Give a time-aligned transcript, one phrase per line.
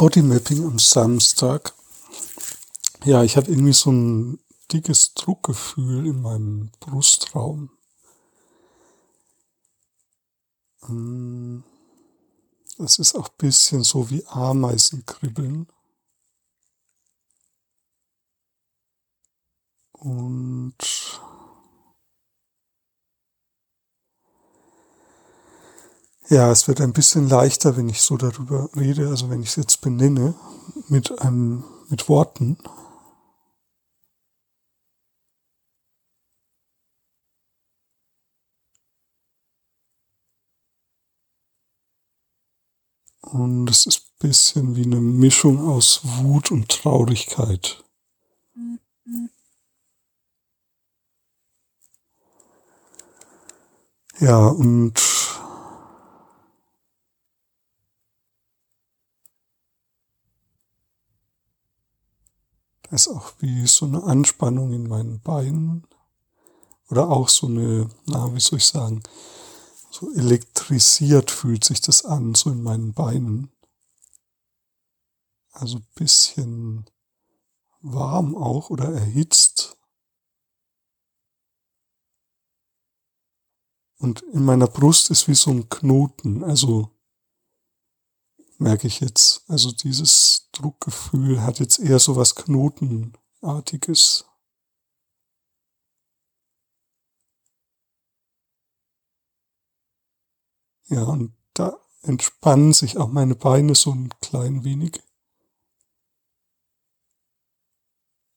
[0.00, 1.74] Bodymapping am Samstag.
[3.04, 4.40] Ja, ich habe irgendwie so ein
[4.72, 7.68] dickes Druckgefühl in meinem Brustraum.
[10.86, 11.64] Hm,
[12.78, 15.66] es ist auch bisschen so wie Ameisenkribbeln.
[19.92, 20.39] Und
[26.30, 29.56] Ja, es wird ein bisschen leichter, wenn ich so darüber rede, also wenn ich es
[29.56, 30.34] jetzt benenne,
[30.86, 32.56] mit einem, mit Worten.
[43.22, 47.82] Und es ist ein bisschen wie eine Mischung aus Wut und Traurigkeit.
[54.20, 55.09] Ja, und
[62.90, 65.86] Da ist auch wie so eine Anspannung in meinen Beinen
[66.88, 69.00] oder auch so eine, na, wie soll ich sagen,
[69.92, 73.52] so elektrisiert fühlt sich das an, so in meinen Beinen.
[75.52, 76.84] Also bisschen
[77.80, 79.76] warm auch oder erhitzt.
[83.98, 86.90] Und in meiner Brust ist wie so ein Knoten, also
[88.58, 89.48] merke ich jetzt.
[89.48, 94.26] Also dieses Druckgefühl hat jetzt eher so was Knotenartiges.
[100.88, 105.00] Ja, und da entspannen sich auch meine Beine so ein klein wenig.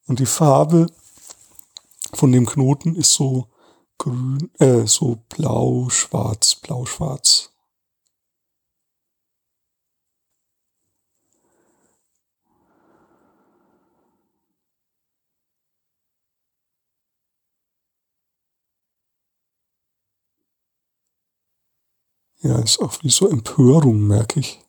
[0.05, 0.87] Und die Farbe
[2.13, 3.49] von dem Knoten ist so
[3.97, 7.52] grün, äh, so blau-schwarz, blau-schwarz.
[22.43, 24.59] Ja, ist auch wie so Empörung, merke ich.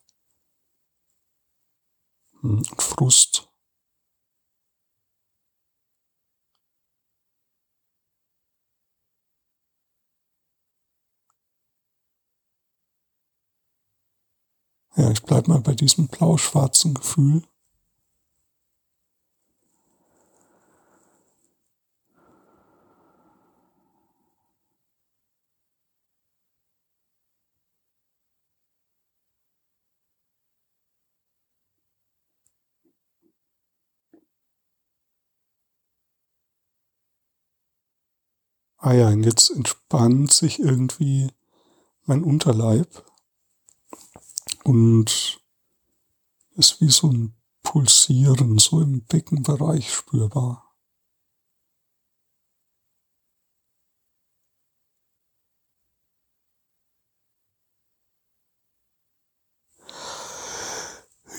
[2.41, 3.49] Hm, und Frust.
[14.97, 17.43] Ja, ich bleib mal bei diesem blau-schwarzen Gefühl.
[38.85, 41.31] Ah ja, und jetzt entspannt sich irgendwie
[42.05, 43.03] mein Unterleib
[44.63, 45.41] und
[46.57, 50.71] ist wie so ein Pulsieren so im Beckenbereich spürbar.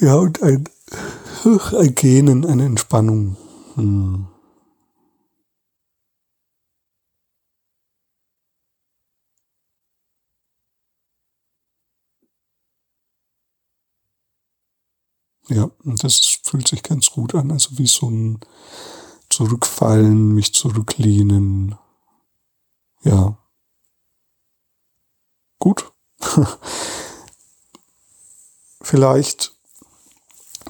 [0.01, 0.67] Ja, und ein,
[1.45, 3.37] ein Gähnen, eine Entspannung.
[3.75, 4.34] Hm.
[15.47, 18.39] Ja, das fühlt sich ganz gut an, also wie so ein
[19.29, 21.75] Zurückfallen, mich zurücklehnen.
[23.03, 23.37] Ja.
[25.59, 25.91] Gut.
[28.81, 29.53] Vielleicht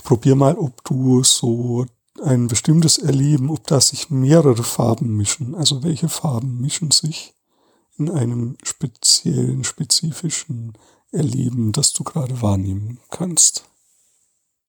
[0.04, 1.86] probier mal, ob du so
[2.24, 5.54] ein bestimmtes Erleben, ob da sich mehrere Farben mischen.
[5.54, 7.34] Also welche Farben mischen sich
[7.98, 10.74] in einem speziellen, spezifischen
[11.12, 13.66] Erleben, das du gerade wahrnehmen kannst.